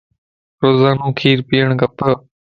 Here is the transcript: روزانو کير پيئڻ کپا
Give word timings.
روزانو 0.61 1.07
کير 1.19 1.37
پيئڻ 1.49 1.69
کپا 1.79 2.09